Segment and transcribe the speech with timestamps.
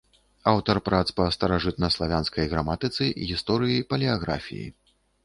[0.51, 4.65] Аўтар прац па старажытнаславянскай граматыцы, гісторыі, палеаграфіі.